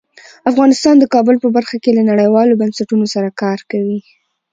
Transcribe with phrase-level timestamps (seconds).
[0.49, 3.99] افغانستان د کابل په برخه کې له نړیوالو بنسټونو سره کار کوي.